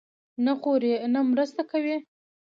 [0.45, 1.95] نه خوري، نه مرسته کوي.